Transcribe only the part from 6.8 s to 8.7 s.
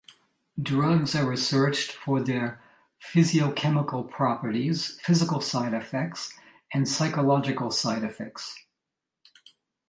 psychological side effects.